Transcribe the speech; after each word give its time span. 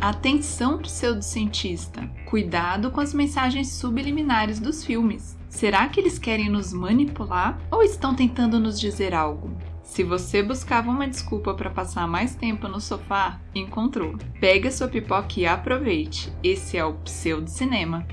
Atenção, 0.00 0.78
pseudocientista! 0.78 2.08
Cuidado 2.24 2.90
com 2.90 3.02
as 3.02 3.12
mensagens 3.12 3.68
subliminares 3.68 4.58
dos 4.58 4.82
filmes. 4.82 5.36
Será 5.46 5.86
que 5.90 6.00
eles 6.00 6.18
querem 6.18 6.48
nos 6.48 6.72
manipular 6.72 7.60
ou 7.70 7.82
estão 7.82 8.14
tentando 8.14 8.58
nos 8.58 8.80
dizer 8.80 9.12
algo? 9.12 9.54
Se 9.82 10.02
você 10.02 10.42
buscava 10.42 10.88
uma 10.88 11.06
desculpa 11.06 11.52
para 11.52 11.68
passar 11.68 12.08
mais 12.08 12.34
tempo 12.34 12.66
no 12.66 12.80
sofá, 12.80 13.38
encontrou. 13.54 14.16
Pegue 14.40 14.68
a 14.68 14.72
sua 14.72 14.88
pipoca 14.88 15.38
e 15.38 15.44
aproveite. 15.44 16.32
Esse 16.42 16.78
é 16.78 16.84
o 16.84 16.94
Pseudo 16.94 17.50
Cinema. 17.50 18.06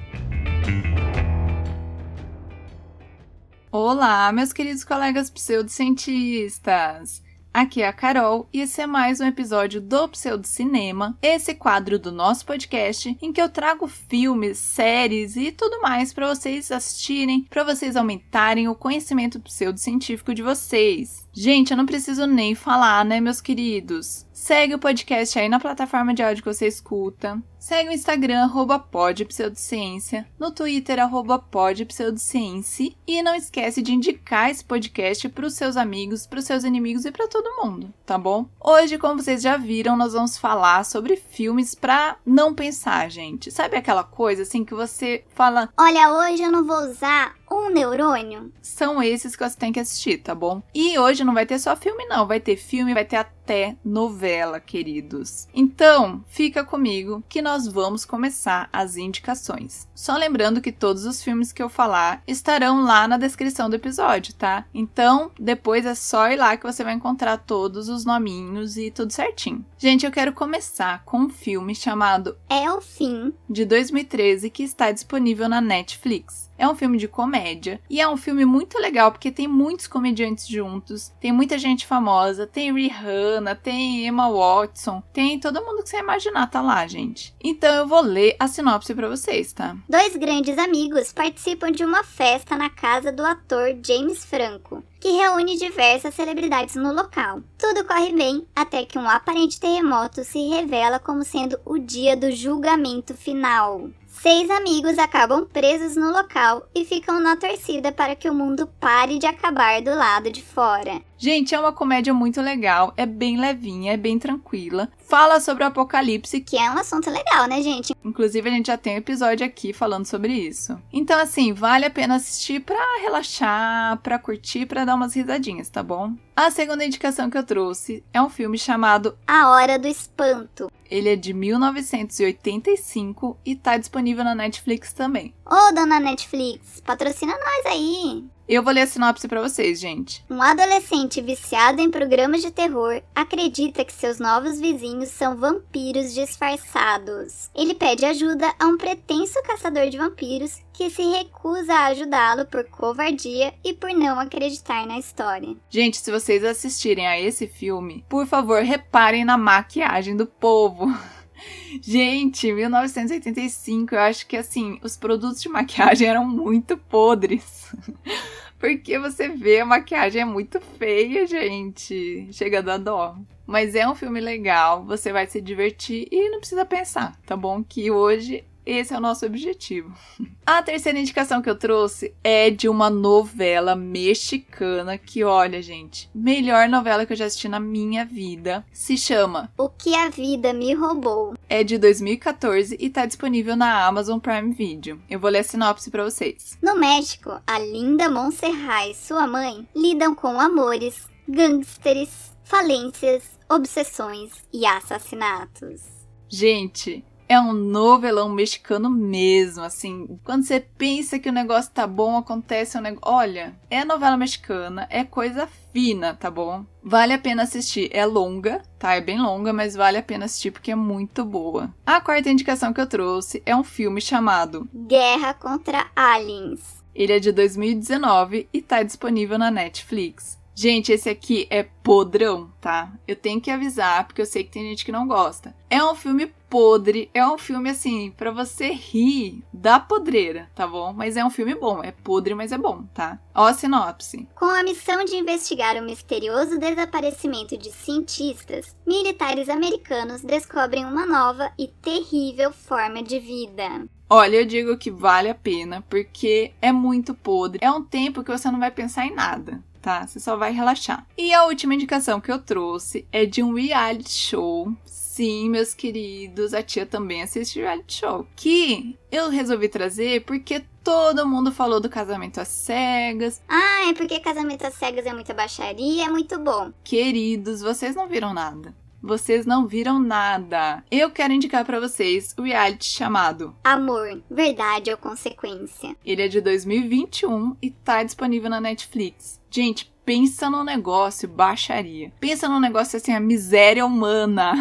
Olá, 3.72 4.30
meus 4.34 4.52
queridos 4.52 4.84
colegas 4.84 5.30
pseudocientistas! 5.30 7.26
Aqui 7.58 7.82
é 7.82 7.88
a 7.88 7.92
Carol 7.92 8.48
e 8.54 8.62
esse 8.62 8.82
é 8.82 8.86
mais 8.86 9.20
um 9.20 9.26
episódio 9.26 9.82
do 9.82 10.08
Pseudo 10.10 10.46
Cinema, 10.46 11.18
esse 11.24 11.56
quadro 11.56 11.98
do 11.98 12.12
nosso 12.12 12.46
podcast 12.46 13.18
em 13.20 13.34
que 13.34 13.42
eu 13.42 13.50
trago 13.50 13.88
filmes, 13.88 14.60
séries 14.60 15.36
e 15.36 15.52
tudo 15.52 15.82
mais 15.82 16.14
para 16.14 16.28
vocês 16.28 16.72
assistirem, 16.72 17.48
para 17.50 17.64
vocês 17.64 17.96
aumentarem 17.96 18.68
o 18.68 18.76
conhecimento 18.76 19.40
pseudocientífico 19.40 20.36
de 20.36 20.44
vocês. 20.44 21.27
Gente, 21.40 21.70
eu 21.70 21.78
não 21.78 21.86
preciso 21.86 22.26
nem 22.26 22.56
falar, 22.56 23.06
né, 23.06 23.22
meus 23.22 23.40
queridos? 23.40 24.26
Segue 24.34 24.74
o 24.74 24.80
podcast 24.80 25.38
aí 25.38 25.48
na 25.48 25.60
plataforma 25.60 26.12
de 26.12 26.24
áudio 26.24 26.42
que 26.42 26.52
você 26.52 26.66
escuta. 26.66 27.40
Segue 27.60 27.90
o 27.90 27.94
Instagram, 27.94 28.44
arroba 28.44 28.80
podpseudociência, 28.80 30.28
no 30.40 30.52
Twitter, 30.52 31.00
arroba 31.00 31.38
podpseudociência. 31.38 32.92
E 33.06 33.22
não 33.22 33.36
esquece 33.36 33.84
de 33.84 33.94
indicar 33.94 34.50
esse 34.50 34.64
podcast 34.64 35.30
para 35.30 35.46
os 35.46 35.54
seus 35.54 35.78
amigos, 35.78 36.26
para 36.26 36.40
os 36.40 36.46
seus 36.46 36.64
inimigos 36.64 37.06
e 37.06 37.12
para 37.12 37.28
todo 37.28 37.64
mundo, 37.64 37.94
tá 38.06 38.18
bom? 38.18 38.48
Hoje, 38.60 38.98
como 38.98 39.22
vocês 39.22 39.42
já 39.42 39.58
viram, 39.58 39.98
nós 39.98 40.14
vamos 40.14 40.38
falar 40.38 40.86
sobre 40.86 41.18
filmes 41.18 41.76
para 41.76 42.16
não 42.26 42.54
pensar, 42.54 43.12
gente. 43.12 43.52
Sabe 43.52 43.76
aquela 43.76 44.04
coisa 44.04 44.42
assim 44.44 44.64
que 44.64 44.74
você 44.74 45.24
fala: 45.36 45.70
Olha, 45.78 46.14
hoje 46.14 46.42
eu 46.42 46.52
não 46.52 46.64
vou 46.64 46.90
usar 46.90 47.36
um 47.50 47.70
neurônio? 47.70 48.52
São 48.62 49.02
esses 49.02 49.36
que 49.36 49.44
você 49.48 49.58
tem 49.58 49.72
que 49.72 49.80
assistir, 49.80 50.18
tá 50.18 50.36
bom? 50.36 50.62
E 50.74 50.98
hoje 50.98 51.24
não 51.24 51.34
vai 51.34 51.46
ter 51.46 51.60
só 51.60 51.76
filme, 51.76 52.06
não. 52.06 52.28
Vai 52.28 52.40
ter 52.40 52.56
filme, 52.56 52.94
vai 52.94 53.06
ter 53.06 53.18
até 53.48 53.78
novela, 53.84 54.60
queridos. 54.60 55.48
Então, 55.54 56.22
fica 56.28 56.66
comigo 56.66 57.24
que 57.30 57.42
nós 57.42 57.66
vamos 57.66 58.04
começar 58.04 58.68
as 58.74 58.98
indicações. 58.98 59.88
Só 59.96 60.18
lembrando 60.18 60.60
que 60.60 60.70
todos 60.70 61.06
os 61.06 61.24
filmes 61.24 61.54
que 61.54 61.64
eu 61.64 61.70
falar 61.70 62.22
estarão 62.28 62.84
lá 62.84 63.08
na 63.08 63.18
descrição 63.18 63.70
do 63.70 63.78
episódio, 63.78 64.34
tá? 64.34 64.66
Então, 64.74 65.32
depois 65.40 65.86
é 65.86 65.96
só 65.96 66.30
ir 66.30 66.36
lá 66.36 66.58
que 66.58 66.66
você 66.66 66.84
vai 66.84 66.94
encontrar 66.94 67.38
todos 67.38 67.88
os 67.88 68.04
nominhos 68.04 68.76
e 68.76 68.92
tudo 68.92 69.14
certinho. 69.14 69.66
Gente, 69.78 70.06
eu 70.06 70.12
quero 70.12 70.34
começar 70.34 71.06
com 71.06 71.20
um 71.20 71.30
filme 71.30 71.74
chamado 71.74 72.38
É 72.50 72.70
o 72.70 72.82
Fim, 72.82 73.34
de 73.50 73.64
2013 73.64 74.50
que 74.50 74.64
está 74.64 74.92
disponível 74.92 75.48
na 75.48 75.62
Netflix. 75.62 76.48
É 76.58 76.68
um 76.68 76.76
filme 76.76 76.98
de 76.98 77.08
comédia 77.08 77.80
e 77.90 78.02
é 78.02 78.10
um 78.10 78.18
filme 78.18 78.44
muito 78.44 78.80
legal 78.80 79.12
porque 79.12 79.32
tem 79.32 79.48
muitos 79.48 79.86
comediantes 79.86 80.48
juntos, 80.48 81.14
tem 81.20 81.32
muita 81.32 81.58
gente 81.58 81.86
famosa, 81.86 82.48
tem 82.48 82.74
Rihanna, 82.74 83.37
tem 83.56 84.06
Emma 84.06 84.30
Watson, 84.30 85.02
tem 85.14 85.40
todo 85.40 85.64
mundo 85.64 85.84
que 85.84 85.90
você 85.90 86.00
imaginar 86.00 86.48
tá 86.48 86.62
lá, 86.62 86.86
gente. 86.88 87.34
Então 87.44 87.74
eu 87.76 87.88
vou 87.88 88.02
ler 88.02 88.36
a 88.40 88.48
sinopse 88.48 88.94
para 88.94 89.10
vocês, 89.10 89.54
tá? 89.54 89.76
dois 89.88 90.16
grandes 90.16 90.58
amigos 90.58 91.12
participam 91.12 91.72
de 91.72 91.84
uma 91.84 92.04
festa 92.04 92.56
na 92.56 92.70
casa 92.70 93.12
do 93.12 93.26
ator 93.26 93.76
James 93.84 94.24
Franco, 94.24 94.84
que 95.00 95.10
reúne 95.10 95.58
diversas 95.58 96.14
celebridades 96.14 96.76
no 96.76 96.94
local. 96.94 97.42
Tudo 97.58 97.84
corre 97.84 98.14
bem 98.14 98.46
até 98.56 98.86
que 98.86 99.00
um 99.00 99.10
aparente 99.10 99.60
terremoto 99.60 100.24
se 100.24 100.48
revela 100.50 101.00
como 101.00 101.24
sendo 101.24 101.60
o 101.66 101.78
dia 101.78 102.16
do 102.16 102.32
julgamento 102.32 103.14
final. 103.14 103.90
Seis 104.22 104.50
amigos 104.50 104.98
acabam 104.98 105.46
presos 105.46 105.96
no 105.96 106.12
local 106.12 106.68
e 106.74 106.84
ficam 106.84 107.20
na 107.20 107.36
torcida 107.36 107.92
para 107.92 108.16
que 108.16 108.30
o 108.30 108.34
mundo 108.34 108.68
pare 108.80 109.20
de 109.20 109.26
acabar 109.28 109.82
do 109.82 109.94
lado 109.94 110.32
de 110.32 110.42
fora. 110.42 111.02
Gente, 111.18 111.54
é 111.54 111.60
uma 111.60 111.72
comédia 111.72 112.14
muito 112.14 112.42
legal, 112.42 112.94
é 112.98 113.06
bem 113.06 113.40
levinha, 113.40 113.94
é 113.94 113.98
bem 113.98 114.18
tranquila. 114.20 114.90
Fala 115.08 115.40
sobre 115.40 115.64
o 115.64 115.68
apocalipse, 115.68 116.42
Que 116.42 116.58
é 116.58 116.70
um 116.70 116.78
assunto 116.78 117.10
legal, 117.10 117.48
né, 117.48 117.62
gente? 117.62 117.94
inclusive 118.04 118.50
a 118.50 118.52
gente 118.52 118.68
já 118.68 118.78
tem 118.78 118.96
um 118.96 118.98
episódio 118.98 119.46
aqui 119.46 119.72
falando 119.72 120.06
sobre 120.06 120.34
isso. 120.34 120.78
Então 120.92 121.20
assim, 121.20 121.54
vale 121.54 121.86
a 121.86 121.90
pena 121.92 122.16
assistir 122.16 122.60
pra 122.62 122.78
relaxar, 123.02 123.98
pra 124.02 124.18
curtir, 124.20 124.66
pra 124.66 124.84
dar 124.84 124.96
umas 124.96 125.14
risadinhas, 125.14 125.70
tá 125.70 125.84
bom? 125.84 126.14
A 126.40 126.52
segunda 126.52 126.86
indicação 126.86 127.32
que 127.32 127.38
eu 127.38 127.44
trouxe 127.44 128.04
é 128.14 128.22
um 128.22 128.30
filme 128.30 128.60
chamado 128.60 129.18
A 129.26 129.50
Hora 129.50 129.80
do 129.80 129.88
Espanto. 129.88 130.72
Ele 130.88 131.10
é 131.10 131.16
de 131.16 131.34
1985 131.34 133.40
e 133.44 133.56
tá 133.56 133.76
disponível 133.76 134.24
na 134.24 134.36
Netflix 134.36 134.94
também. 134.94 135.34
Ô, 135.44 135.74
dona 135.74 136.00
Netflix, 136.00 136.80
patrocina 136.82 137.34
nós 137.34 137.66
aí. 137.66 138.24
Eu 138.48 138.64
vou 138.64 138.72
ler 138.72 138.84
a 138.84 138.88
sinopse 138.88 139.28
pra 139.28 139.42
vocês, 139.42 139.78
gente. 139.78 140.24
Um 140.30 140.42
adolescente 140.42 141.22
viciado 141.22 141.82
em 141.82 141.92
programas 141.92 142.42
de 142.42 142.50
terror 142.50 143.02
acredita 143.14 143.84
que 143.84 143.92
seus 143.92 144.20
novos 144.20 144.58
vizinhos 144.58 145.10
são 145.10 145.36
vampiros 145.36 146.14
disfarçados. 146.14 147.50
Ele 147.54 147.74
pede 147.74 148.06
ajuda 148.06 148.54
a 148.58 148.68
um 148.68 148.78
pretenso 148.78 149.34
caçador 149.44 149.90
de 149.90 149.98
vampiros 149.98 150.62
que 150.72 150.90
se 150.90 151.02
recusa 151.02 151.74
a 151.74 151.88
ajudá-lo 151.88 152.46
por 152.46 152.64
covardia 152.70 153.54
e 153.66 153.74
por 153.74 153.90
não 153.94 154.18
acreditar 154.18 154.88
na 154.88 154.98
história. 154.98 155.54
Gente, 155.70 155.98
se 155.98 156.10
vocês 156.10 156.42
assistirem 156.42 157.06
a 157.06 157.20
esse 157.20 157.48
filme, 157.48 158.06
por 158.08 158.26
favor, 158.26 158.64
reparem 158.64 159.26
na 159.26 159.38
maquiagem 159.38 160.16
do 160.16 160.26
povo. 160.26 160.88
Gente, 161.82 162.52
1985, 162.54 163.94
eu 163.94 164.00
acho 164.00 164.26
que 164.26 164.38
assim, 164.38 164.80
os 164.82 164.96
produtos 164.96 165.42
de 165.42 165.50
maquiagem 165.50 166.08
eram 166.08 166.26
muito 166.26 166.78
podres. 166.78 167.76
Porque 168.60 168.98
você 168.98 169.30
vê 169.30 169.60
a 169.60 169.66
maquiagem 169.66 170.22
é 170.22 170.26
muito 170.26 170.60
feia, 170.60 171.28
gente. 171.28 172.28
Chega 172.32 172.60
a 172.60 172.78
dó. 172.78 173.16
Mas 173.46 173.76
é 173.76 173.88
um 173.88 173.96
filme 173.96 174.20
legal, 174.20 174.84
você 174.84 175.12
vai 175.14 175.26
se 175.26 175.40
divertir 175.40 176.08
e 176.12 176.30
não 176.30 176.40
precisa 176.40 176.66
pensar, 176.66 177.18
tá 177.26 177.38
bom? 177.38 177.64
Que 177.64 177.90
hoje 177.90 178.44
esse 178.70 178.94
é 178.94 178.98
o 178.98 179.02
nosso 179.02 179.26
objetivo. 179.26 179.94
A 180.46 180.62
terceira 180.62 181.00
indicação 181.00 181.42
que 181.42 181.50
eu 181.50 181.58
trouxe 181.58 182.14
é 182.24 182.50
de 182.50 182.70
uma 182.70 182.90
novela 182.90 183.76
mexicana 183.76 184.98
que, 184.98 185.24
olha, 185.24 185.62
gente, 185.62 186.10
melhor 186.16 186.70
novela 186.70 187.06
que 187.06 187.12
eu 187.14 187.18
já 187.18 187.26
assisti 187.26 187.50
na 187.50 187.60
minha 187.60 188.06
vida. 188.06 188.66
Se 188.72 188.98
chama 188.98 189.52
O 189.58 189.68
que 189.68 189.94
a 189.94 190.10
vida 190.10 190.54
me 190.54 190.74
roubou. 190.74 191.34
é 191.50 191.64
de 191.64 191.78
2014 191.78 192.78
e 192.80 192.90
tá 192.90 193.06
disponível 193.06 193.56
na 193.56 193.86
Amazon 193.86 194.20
Prime 194.20 194.54
Video. 194.54 195.02
Eu 195.10 195.20
vou 195.20 195.30
ler 195.30 195.40
a 195.40 195.44
sinopse 195.44 195.90
pra 195.92 196.04
vocês. 196.04 196.58
No 196.62 196.78
México, 196.78 197.40
a 197.46 197.60
linda 197.60 198.10
Montserrat 198.10 198.90
e 198.92 198.96
sua 198.96 199.28
mãe 199.28 199.68
lidam 199.76 200.16
com 200.16 200.40
amores, 200.40 201.10
gangsters, 201.28 202.32
falências, 202.44 203.24
obsessões 203.50 204.32
e 204.54 204.66
assassinatos. 204.66 205.82
Gente, 206.30 207.04
é 207.28 207.40
um 207.40 207.54
novelão 207.54 208.30
mexicano 208.30 208.90
mesmo, 208.90 209.64
assim. 209.64 210.20
Quando 210.24 210.44
você 210.44 210.60
pensa 210.60 211.20
que 211.20 211.30
o 211.30 211.34
negócio 211.34 211.72
tá 211.72 211.86
bom, 211.86 212.18
acontece 212.18 212.78
um 212.78 212.82
negócio. 212.82 213.14
Olha, 213.14 213.56
é 213.70 213.84
novela 213.84 214.18
mexicana, 214.18 214.88
é 214.90 215.04
coisa 215.04 215.48
fina, 215.74 216.14
tá 216.14 216.32
bom? 216.32 216.66
Vale 216.82 217.14
a 217.14 217.20
pena 217.20 217.44
assistir. 217.44 217.90
É 217.92 218.06
longa, 218.06 218.62
tá? 218.80 218.96
É 218.96 219.02
bem 219.02 219.20
longa, 219.20 219.52
mas 219.52 219.76
vale 219.76 219.98
a 219.98 220.04
pena 220.04 220.26
assistir 220.26 220.52
porque 220.52 220.72
é 220.72 220.76
muito 220.76 221.26
boa. 221.26 221.74
A 221.86 222.00
quarta 222.00 222.30
indicação 222.30 222.72
que 222.72 222.80
eu 222.80 222.88
trouxe 222.88 223.44
é 223.46 223.56
um 223.56 223.64
filme 223.64 224.00
chamado 224.00 224.68
Guerra 224.74 225.34
contra 225.34 225.88
aliens. 225.96 226.78
Ele 226.96 227.14
é 227.14 227.20
de 227.20 227.32
2019 227.32 228.50
e 228.52 228.62
tá 228.62 228.82
disponível 228.82 229.38
na 229.38 229.52
Netflix. 229.52 230.40
Gente, 230.60 230.92
esse 230.92 231.08
aqui 231.08 231.46
é 231.52 231.62
podrão, 231.62 232.52
tá? 232.60 232.92
Eu 233.08 233.16
tenho 233.16 233.40
que 233.40 233.52
avisar, 233.52 234.08
porque 234.08 234.24
eu 234.24 234.26
sei 234.26 234.44
que 234.44 234.50
tem 234.50 234.64
gente 234.64 234.84
que 234.84 234.92
não 234.92 235.08
gosta. 235.08 235.56
É 235.70 235.84
um 235.84 235.94
filme 235.94 236.34
podre, 236.50 237.12
é 237.14 237.24
um 237.28 237.38
filme 237.38 237.70
assim, 237.70 238.12
pra 238.18 238.32
você 238.32 238.70
rir 238.70 239.44
da 239.54 239.80
podreira, 239.80 240.50
tá 240.56 240.66
bom? 240.66 240.92
Mas 240.94 241.16
é 241.16 241.24
um 241.24 241.30
filme 241.30 241.54
bom, 241.54 241.84
é 241.84 241.92
podre, 241.92 242.34
mas 242.34 242.52
é 242.52 242.58
bom, 242.58 242.86
tá? 242.92 243.20
Ó 243.36 243.46
a 243.46 243.54
sinopse. 243.54 244.28
Com 244.34 244.46
a 244.46 244.64
missão 244.64 245.06
de 245.06 245.16
investigar 245.16 245.78
o 245.78 245.86
misterioso 245.86 246.58
desaparecimento 246.58 247.56
de 247.56 247.72
cientistas, 247.72 248.76
militares 248.84 249.50
americanos 249.50 250.24
descobrem 250.24 250.86
uma 250.86 251.06
nova 251.06 251.52
e 251.56 251.68
terrível 251.68 252.52
forma 252.52 253.04
de 253.04 253.20
vida. 253.20 253.88
Olha, 254.10 254.38
eu 254.38 254.46
digo 254.46 254.78
que 254.78 254.90
vale 254.90 255.30
a 255.30 255.36
pena, 255.36 255.84
porque 255.90 256.54
é 256.62 256.72
muito 256.72 257.14
podre. 257.14 257.60
É 257.62 257.70
um 257.70 257.84
tempo 257.84 258.24
que 258.24 258.32
você 258.32 258.50
não 258.50 258.58
vai 258.58 258.72
pensar 258.72 259.06
em 259.06 259.14
nada. 259.14 259.62
Tá? 259.88 260.06
Você 260.06 260.20
só 260.20 260.36
vai 260.36 260.52
relaxar. 260.52 261.08
E 261.18 261.34
a 261.34 261.46
última 261.46 261.74
indicação 261.74 262.20
que 262.20 262.30
eu 262.30 262.40
trouxe 262.40 263.08
é 263.10 263.26
de 263.26 263.42
um 263.42 263.54
reality 263.54 264.12
show. 264.12 264.74
Sim, 264.84 265.50
meus 265.50 265.74
queridos, 265.74 266.54
a 266.54 266.62
tia 266.62 266.86
também 266.86 267.22
assiste 267.22 267.62
reality 267.62 268.02
show. 268.02 268.28
Que 268.36 269.00
eu 269.10 269.30
resolvi 269.30 269.70
trazer 269.70 270.26
porque 270.26 270.66
todo 270.84 271.26
mundo 271.26 271.54
falou 271.54 271.80
do 271.80 271.88
casamento 271.88 272.42
às 272.42 272.50
cegas. 272.50 273.42
Ah, 273.48 273.88
é 273.90 273.94
porque 273.94 274.20
casamento 274.20 274.68
às 274.68 274.74
cegas 274.74 275.06
é 275.06 275.14
muita 275.14 275.34
baixaria, 275.34 276.06
é 276.06 276.10
muito 276.10 276.38
bom. 276.38 276.74
Queridos, 276.84 277.62
vocês 277.62 277.96
não 277.96 278.10
viram 278.10 278.34
nada. 278.34 278.76
Vocês 279.08 279.46
não 279.46 279.66
viram 279.66 280.00
nada. 280.00 280.84
Eu 280.92 281.10
quero 281.10 281.34
indicar 281.34 281.66
para 281.66 281.80
vocês 281.80 282.36
o 282.38 282.44
reality 282.44 282.86
chamado 282.86 283.56
Amor, 283.64 284.22
Verdade 284.30 284.92
ou 284.92 284.98
Consequência. 284.98 285.96
Ele 286.06 286.22
é 286.22 286.28
de 286.28 286.42
2021 286.42 287.56
e 287.62 287.72
tá 287.72 288.04
disponível 288.04 288.50
na 288.50 288.60
Netflix. 288.60 289.40
Gente, 289.50 289.92
pensa 290.06 290.50
no 290.50 290.64
negócio 290.64 291.28
baixaria. 291.28 292.12
Pensa 292.20 292.50
no 292.50 292.60
negócio 292.60 292.98
assim, 292.98 293.14
a 293.14 293.20
miséria 293.20 293.86
humana. 293.86 294.54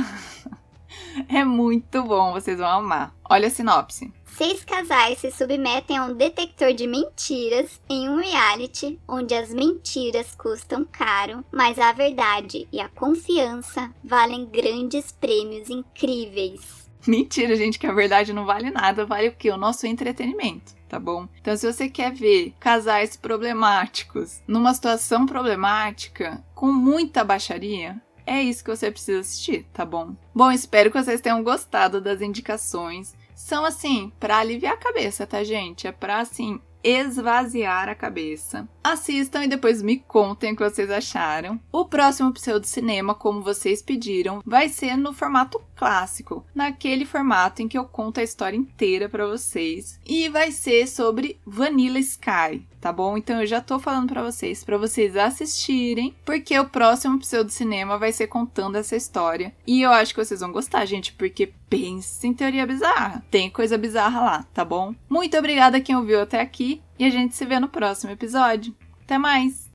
é 1.29 1.45
muito 1.45 2.03
bom, 2.05 2.33
vocês 2.33 2.59
vão 2.59 2.69
amar. 2.69 3.13
Olha 3.29 3.49
a 3.49 3.51
sinopse. 3.51 4.13
Seis 4.37 4.63
casais 4.63 5.17
se 5.17 5.31
submetem 5.31 5.97
a 5.97 6.05
um 6.05 6.13
detector 6.13 6.75
de 6.75 6.87
mentiras 6.87 7.81
em 7.89 8.07
um 8.11 8.17
reality 8.17 9.01
onde 9.09 9.35
as 9.35 9.49
mentiras 9.49 10.35
custam 10.35 10.85
caro, 10.85 11.43
mas 11.51 11.79
a 11.79 11.91
verdade 11.93 12.69
e 12.71 12.79
a 12.79 12.87
confiança 12.87 13.91
valem 14.05 14.45
grandes 14.45 15.11
prêmios 15.11 15.71
incríveis. 15.71 16.87
Mentira, 17.07 17.57
gente, 17.57 17.79
que 17.79 17.87
a 17.87 17.95
verdade 17.95 18.35
não 18.35 18.45
vale 18.45 18.71
nada, 18.71 19.07
vale 19.07 19.29
o 19.29 19.35
quê? 19.35 19.51
O 19.51 19.57
nosso 19.57 19.87
entretenimento, 19.87 20.75
tá 20.87 21.01
bom? 21.01 21.27
Então, 21.41 21.57
se 21.57 21.73
você 21.73 21.89
quer 21.89 22.13
ver 22.13 22.53
casais 22.61 23.17
problemáticos 23.17 24.43
numa 24.47 24.75
situação 24.75 25.25
problemática 25.25 26.45
com 26.55 26.71
muita 26.71 27.25
baixaria, 27.25 27.99
é 28.27 28.43
isso 28.43 28.63
que 28.63 28.77
você 28.77 28.91
precisa 28.91 29.21
assistir, 29.21 29.65
tá 29.73 29.85
bom? 29.87 30.15
Bom, 30.35 30.51
espero 30.51 30.91
que 30.91 31.03
vocês 31.03 31.23
tenham 31.23 31.43
gostado 31.43 32.03
das 32.03 32.21
indicações 32.21 33.15
são 33.37 33.67
assim, 33.67 34.11
para 34.19 34.39
aliviar 34.39 34.73
a 34.73 34.79
cabeça, 34.79 35.27
tá, 35.27 35.45
gente? 35.45 35.87
É 35.87 35.93
pra 35.93 36.21
assim 36.21 36.59
esvaziar 36.83 37.89
a 37.89 37.95
cabeça. 37.95 38.69
Assistam 38.83 39.45
e 39.45 39.49
depois 39.49 39.83
me 39.83 39.99
contem 39.99 40.53
o 40.53 40.57
que 40.57 40.63
vocês 40.63 40.89
acharam. 40.91 41.61
O 41.73 41.85
próximo 41.85 42.33
Pseudo 42.33 42.65
Cinema, 42.65 43.15
como 43.15 43.43
vocês 43.43 43.83
pediram, 43.83 44.41
vai 44.47 44.69
ser 44.69 44.97
no 44.97 45.13
formato 45.13 45.61
clássico, 45.77 46.45
naquele 46.55 47.05
formato 47.05 47.63
em 47.63 47.69
que 47.69 47.77
eu 47.77 47.85
conto 47.85 48.19
a 48.19 48.23
história 48.23 48.57
inteira 48.57 49.09
para 49.09 49.27
vocês, 49.27 50.01
e 50.07 50.29
vai 50.29 50.51
ser 50.51 50.89
sobre 50.89 51.39
Vanilla 51.47 51.99
Sky, 51.99 52.67
tá 52.81 52.93
bom? 52.93 53.17
Então 53.17 53.41
eu 53.41 53.47
já 53.47 53.61
tô 53.61 53.79
falando 53.79 54.09
para 54.09 54.23
vocês, 54.23 54.65
para 54.65 54.79
vocês 54.79 55.17
assistirem, 55.17 56.15
porque 56.25 56.59
o 56.59 56.69
próximo 56.69 57.19
Pseudo 57.19 57.51
Cinema 57.51 57.99
vai 57.99 58.13
ser 58.13 58.27
contando 58.27 58.77
essa 58.77 58.97
história, 58.97 59.55
e 59.67 59.83
eu 59.83 59.91
acho 59.93 60.15
que 60.15 60.25
vocês 60.25 60.41
vão 60.41 60.53
gostar, 60.53 60.85
gente, 60.87 61.13
porque 61.13 61.53
pense 61.69 62.27
em 62.27 62.33
teoria 62.33 62.67
bizarra. 62.67 63.25
Tem 63.31 63.51
coisa 63.51 63.77
bizarra 63.77 64.21
lá, 64.21 64.47
tá 64.55 64.65
bom? 64.65 64.95
Muito 65.09 65.37
obrigada 65.37 65.81
quem 65.81 65.97
ouviu 65.97 66.21
até 66.21 66.41
aqui 66.41 66.81
e 66.99 67.05
a 67.05 67.11
gente 67.11 67.35
se 67.35 67.45
vê 67.45 67.61
no 67.61 67.69
próximo 67.69 68.13
episódio. 68.13 68.75
Até 69.05 69.19
mais! 69.19 69.66